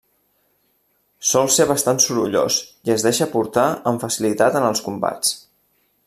Sòl 1.31 1.49
ser 1.55 1.67
bastant 1.71 2.01
sorollós 2.05 2.57
i 2.89 2.93
es 2.95 3.05
deixa 3.07 3.27
portar 3.35 3.67
amb 3.91 4.05
facilitat 4.05 4.57
en 4.61 4.67
els 4.71 4.83
combats. 4.87 5.35